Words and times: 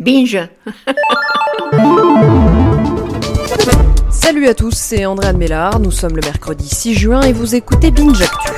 Binge 0.00 0.48
Salut 4.10 4.48
à 4.48 4.54
tous, 4.54 4.74
c'est 4.74 5.04
Andréane 5.04 5.36
Mélard, 5.36 5.78
nous 5.78 5.90
sommes 5.90 6.16
le 6.16 6.22
mercredi 6.22 6.66
6 6.66 6.94
juin 6.94 7.20
et 7.20 7.34
vous 7.34 7.54
écoutez 7.54 7.90
Binge 7.90 8.22
Actu. 8.22 8.50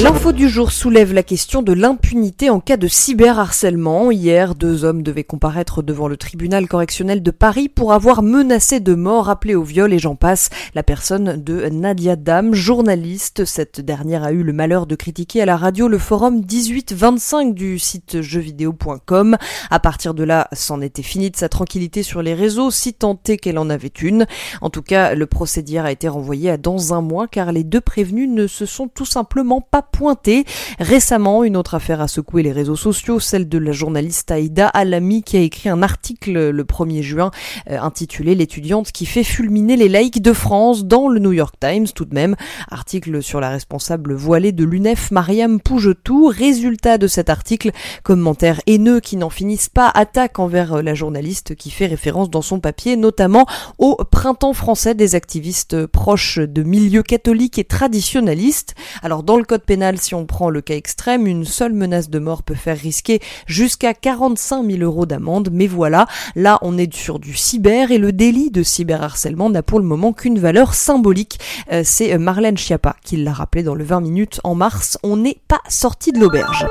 L'info 0.00 0.30
du 0.30 0.48
jour 0.48 0.70
soulève 0.70 1.12
la 1.12 1.24
question 1.24 1.60
de 1.60 1.72
l'impunité 1.72 2.50
en 2.50 2.60
cas 2.60 2.76
de 2.76 2.86
cyberharcèlement. 2.86 4.12
Hier, 4.12 4.54
deux 4.54 4.84
hommes 4.84 5.02
devaient 5.02 5.24
comparaître 5.24 5.82
devant 5.82 6.06
le 6.06 6.16
tribunal 6.16 6.68
correctionnel 6.68 7.20
de 7.20 7.32
Paris 7.32 7.68
pour 7.68 7.92
avoir 7.92 8.22
menacé 8.22 8.78
de 8.78 8.94
mort, 8.94 9.28
appelé 9.28 9.56
au 9.56 9.64
viol 9.64 9.92
et 9.92 9.98
j'en 9.98 10.14
passe. 10.14 10.50
La 10.76 10.84
personne 10.84 11.42
de 11.42 11.68
Nadia 11.70 12.14
Dam, 12.14 12.54
journaliste. 12.54 13.44
Cette 13.44 13.80
dernière 13.80 14.22
a 14.22 14.30
eu 14.30 14.44
le 14.44 14.52
malheur 14.52 14.86
de 14.86 14.94
critiquer 14.94 15.42
à 15.42 15.46
la 15.46 15.56
radio 15.56 15.88
le 15.88 15.98
forum 15.98 16.42
1825 16.48 17.52
du 17.52 17.80
site 17.80 18.22
jeuxvideo.com. 18.22 19.36
À 19.68 19.80
partir 19.80 20.14
de 20.14 20.22
là, 20.22 20.46
c'en 20.52 20.80
était 20.80 21.02
fini 21.02 21.32
de 21.32 21.36
sa 21.36 21.48
tranquillité 21.48 22.04
sur 22.04 22.22
les 22.22 22.34
réseaux, 22.34 22.70
si 22.70 22.94
est 23.26 23.36
qu'elle 23.38 23.58
en 23.58 23.68
avait 23.68 23.88
une. 24.00 24.26
En 24.60 24.70
tout 24.70 24.82
cas, 24.82 25.16
le 25.16 25.26
procès 25.26 25.62
d'hier 25.62 25.84
a 25.84 25.90
été 25.90 26.06
renvoyé 26.06 26.50
à 26.50 26.56
dans 26.56 26.94
un 26.94 27.00
mois 27.00 27.26
car 27.26 27.50
les 27.50 27.64
deux 27.64 27.80
prévenus 27.80 28.28
ne 28.28 28.46
se 28.46 28.64
sont 28.64 28.86
tout 28.86 29.04
simplement 29.04 29.60
pas 29.60 29.87
pointé. 29.90 30.44
Récemment, 30.78 31.44
une 31.44 31.56
autre 31.56 31.74
affaire 31.74 32.00
a 32.00 32.08
secoué 32.08 32.42
les 32.42 32.52
réseaux 32.52 32.76
sociaux, 32.76 33.20
celle 33.20 33.48
de 33.48 33.58
la 33.58 33.72
journaliste 33.72 34.30
Aïda 34.30 34.68
Alami 34.68 35.22
qui 35.22 35.36
a 35.36 35.40
écrit 35.40 35.68
un 35.68 35.82
article 35.82 36.50
le 36.50 36.64
1er 36.64 37.02
juin 37.02 37.30
euh, 37.70 37.78
intitulé 37.80 38.34
L'étudiante 38.34 38.92
qui 38.92 39.06
fait 39.06 39.24
fulminer 39.24 39.76
les 39.76 39.88
laïcs 39.88 40.22
de 40.22 40.32
France 40.32 40.84
dans 40.84 41.08
le 41.08 41.20
New 41.20 41.32
York 41.32 41.54
Times 41.60 41.88
tout 41.94 42.04
de 42.04 42.14
même. 42.14 42.36
Article 42.70 43.22
sur 43.22 43.40
la 43.40 43.50
responsable 43.50 44.14
voilée 44.14 44.52
de 44.52 44.64
l'UNEF 44.64 45.10
Mariam 45.10 45.60
Pougetou. 45.60 46.26
Résultat 46.26 46.98
de 46.98 47.06
cet 47.06 47.30
article, 47.30 47.70
commentaires 48.02 48.60
haineux 48.66 49.00
qui 49.00 49.16
n'en 49.16 49.30
finissent 49.30 49.68
pas, 49.68 49.90
attaque 49.94 50.38
envers 50.38 50.74
euh, 50.74 50.82
la 50.82 50.94
journaliste 50.94 51.54
qui 51.54 51.70
fait 51.70 51.86
référence 51.86 52.30
dans 52.30 52.42
son 52.42 52.60
papier 52.60 52.96
notamment 52.96 53.46
au 53.78 53.96
printemps 54.10 54.52
français 54.52 54.94
des 54.94 55.14
activistes 55.14 55.86
proches 55.86 56.38
de 56.38 56.62
milieux 56.62 57.02
catholiques 57.02 57.58
et 57.58 57.64
traditionnalistes. 57.64 58.74
Alors 59.02 59.22
dans 59.22 59.36
le 59.36 59.44
code 59.44 59.62
pénal, 59.62 59.77
si 59.96 60.14
on 60.14 60.26
prend 60.26 60.50
le 60.50 60.60
cas 60.60 60.74
extrême, 60.74 61.26
une 61.26 61.44
seule 61.44 61.72
menace 61.72 62.10
de 62.10 62.18
mort 62.18 62.42
peut 62.42 62.54
faire 62.54 62.76
risquer 62.76 63.20
jusqu'à 63.46 63.94
45 63.94 64.64
000 64.64 64.82
euros 64.82 65.06
d'amende. 65.06 65.50
Mais 65.52 65.66
voilà, 65.66 66.06
là 66.36 66.58
on 66.62 66.78
est 66.78 66.92
sur 66.94 67.18
du 67.18 67.34
cyber 67.34 67.90
et 67.90 67.98
le 67.98 68.12
délit 68.12 68.50
de 68.50 68.62
cyberharcèlement 68.62 69.50
n'a 69.50 69.62
pour 69.62 69.78
le 69.78 69.86
moment 69.86 70.12
qu'une 70.12 70.38
valeur 70.38 70.74
symbolique. 70.74 71.38
Euh, 71.72 71.82
c'est 71.84 72.16
Marlène 72.18 72.58
Schiappa 72.58 72.96
qui 73.04 73.16
l'a 73.16 73.32
rappelé 73.32 73.62
dans 73.62 73.74
le 73.74 73.84
20 73.84 74.00
minutes 74.00 74.40
en 74.44 74.54
mars. 74.54 74.98
On 75.02 75.16
n'est 75.16 75.40
pas 75.48 75.60
sorti 75.68 76.12
de 76.12 76.18
l'auberge. 76.18 76.66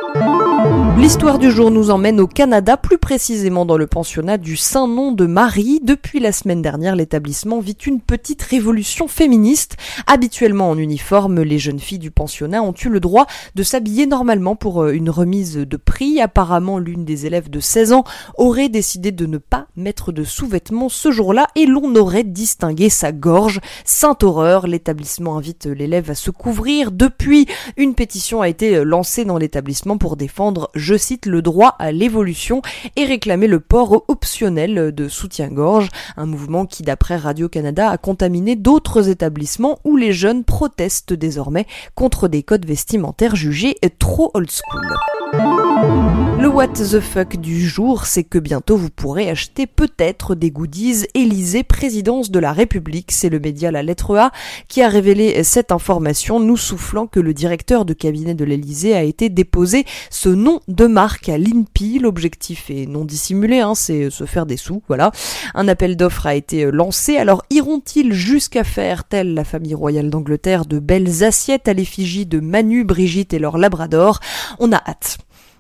L'histoire 0.97 1.37
du 1.37 1.51
jour 1.51 1.69
nous 1.69 1.91
emmène 1.91 2.19
au 2.19 2.25
Canada, 2.25 2.75
plus 2.75 2.97
précisément 2.97 3.67
dans 3.67 3.77
le 3.77 3.85
pensionnat 3.85 4.39
du 4.39 4.57
Saint-Nom 4.57 5.11
de 5.11 5.27
Marie. 5.27 5.79
Depuis 5.83 6.19
la 6.19 6.31
semaine 6.31 6.63
dernière, 6.63 6.95
l'établissement 6.95 7.59
vit 7.59 7.77
une 7.85 8.01
petite 8.01 8.41
révolution 8.41 9.07
féministe. 9.07 9.77
Habituellement 10.07 10.71
en 10.71 10.77
uniforme, 10.77 11.43
les 11.43 11.59
jeunes 11.59 11.79
filles 11.79 11.99
du 11.99 12.09
pensionnat 12.09 12.63
ont 12.63 12.73
eu 12.73 12.89
le 12.89 12.99
droit 12.99 13.27
de 13.53 13.61
s'habiller 13.61 14.07
normalement 14.07 14.55
pour 14.55 14.81
euh, 14.81 14.91
une 14.91 15.11
remise 15.11 15.57
de 15.57 15.77
prix. 15.77 16.19
Apparemment, 16.19 16.79
l'une 16.79 17.05
des 17.05 17.27
élèves 17.27 17.51
de 17.51 17.59
16 17.59 17.93
ans 17.93 18.03
aurait 18.35 18.67
décidé 18.67 19.11
de 19.11 19.27
ne 19.27 19.37
pas 19.37 19.67
mettre 19.75 20.11
de 20.11 20.23
sous-vêtements 20.23 20.89
ce 20.89 21.11
jour-là 21.11 21.45
et 21.55 21.67
l'on 21.67 21.95
aurait 21.95 22.23
distingué 22.23 22.89
sa 22.89 23.11
gorge. 23.11 23.61
Sainte 23.85 24.23
horreur, 24.23 24.65
l'établissement 24.65 25.37
invite 25.37 25.67
l'élève 25.67 26.09
à 26.09 26.15
se 26.15 26.31
couvrir. 26.31 26.91
Depuis, 26.91 27.45
une 27.77 27.93
pétition 27.93 28.41
a 28.41 28.49
été 28.49 28.83
lancée 28.83 29.25
dans 29.25 29.37
l'établissement 29.37 29.99
pour 29.99 30.17
défendre 30.17 30.71
je 30.87 30.95
cite, 30.95 31.25
le 31.25 31.41
droit 31.41 31.75
à 31.79 31.91
l'évolution 31.91 32.61
et 32.95 33.03
réclamer 33.03 33.47
le 33.47 33.59
port 33.59 34.05
optionnel 34.07 34.95
de 34.95 35.09
soutien-gorge, 35.09 35.89
un 36.15 36.25
mouvement 36.25 36.65
qui, 36.65 36.81
d'après 36.81 37.17
Radio-Canada, 37.17 37.89
a 37.89 37.97
contaminé 37.97 38.55
d'autres 38.55 39.09
établissements 39.09 39.79
où 39.83 39.97
les 39.97 40.13
jeunes 40.13 40.45
protestent 40.45 41.11
désormais 41.11 41.67
contre 41.93 42.29
des 42.29 42.41
codes 42.41 42.65
vestimentaires 42.65 43.35
jugés 43.35 43.75
trop 43.99 44.31
old 44.33 44.49
school. 44.49 46.26
Le 46.39 46.49
what 46.49 46.67
the 46.67 46.99
fuck 46.99 47.37
du 47.37 47.67
jour, 47.67 48.05
c'est 48.05 48.23
que 48.23 48.37
bientôt 48.37 48.77
vous 48.77 48.91
pourrez 48.91 49.27
acheter 49.27 49.65
peut-être 49.65 50.35
des 50.35 50.51
goodies 50.51 51.07
Élysée 51.15 51.63
présidence 51.63 52.29
de 52.29 52.37
la 52.37 52.53
République. 52.53 53.11
C'est 53.11 53.29
le 53.29 53.39
média 53.39 53.71
La 53.71 53.81
Lettre 53.81 54.15
A 54.15 54.31
qui 54.67 54.83
a 54.83 54.87
révélé 54.87 55.43
cette 55.43 55.71
information, 55.71 56.39
nous 56.39 56.55
soufflant 56.55 57.07
que 57.07 57.19
le 57.19 57.33
directeur 57.33 57.85
de 57.85 57.93
cabinet 57.93 58.35
de 58.35 58.45
l'Élysée 58.45 58.95
a 58.95 59.01
été 59.01 59.29
déposé 59.29 59.85
ce 60.11 60.29
nom 60.29 60.59
de 60.67 60.85
marque 60.85 61.27
à 61.27 61.39
l'INPI. 61.39 61.97
L'objectif 61.97 62.69
est 62.69 62.85
non 62.85 63.03
dissimulé, 63.03 63.59
hein, 63.59 63.73
c'est 63.73 64.11
se 64.11 64.25
faire 64.25 64.45
des 64.45 64.57
sous, 64.57 64.83
voilà. 64.87 65.11
Un 65.55 65.67
appel 65.67 65.97
d'offres 65.97 66.27
a 66.27 66.35
été 66.35 66.69
lancé. 66.69 67.17
Alors 67.17 67.43
iront-ils 67.49 68.13
jusqu'à 68.13 68.63
faire, 68.63 69.05
telle 69.05 69.33
la 69.33 69.43
famille 69.43 69.75
royale 69.75 70.11
d'Angleterre, 70.11 70.65
de 70.65 70.77
belles 70.77 71.23
assiettes 71.23 71.67
à 71.67 71.73
l'effigie 71.73 72.27
de 72.27 72.39
Manu, 72.39 72.83
Brigitte 72.83 73.33
et 73.33 73.39
leur 73.39 73.57
Labrador? 73.57 74.19
On 74.59 74.71
a 74.71 74.77
hâte. 74.77 75.17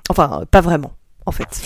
Enfin, 0.09 0.43
pas 0.49 0.61
vraiment, 0.61 0.91
en 1.25 1.31
fait. 1.31 1.63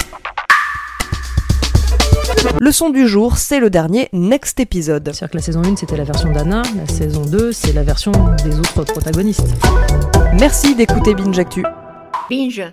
Le 2.60 2.72
son 2.72 2.90
du 2.90 3.08
jour, 3.08 3.38
c'est 3.38 3.60
le 3.60 3.70
dernier 3.70 4.10
Next 4.14 4.60
épisode. 4.60 5.04
C'est-à-dire 5.06 5.30
que 5.30 5.38
la 5.38 5.44
saison 5.44 5.62
1, 5.64 5.76
c'était 5.76 5.98
la 5.98 6.04
version 6.04 6.32
d'Anna, 6.32 6.64
la 6.76 6.88
saison 6.88 7.22
2, 7.26 7.52
c'est 7.52 7.74
la 7.74 7.84
version 7.84 8.12
des 8.44 8.58
autres 8.58 8.84
protagonistes. 8.84 9.48
Merci 10.40 10.76
d'écouter 10.76 11.14
Binge 11.14 11.38
Actu. 11.38 11.64
Binge 12.30 12.72